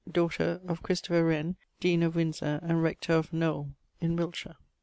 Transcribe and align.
daughter 0.11 0.59
of 0.67 0.81
Wren, 1.11 1.55
deane 1.79 2.01
of 2.01 2.15
Windsore 2.15 2.59
and 2.63 2.81
rector 2.81 3.13
of 3.13 3.31
Knowyll 3.31 3.75
in 3.99 4.15
Wiltshire. 4.15 4.55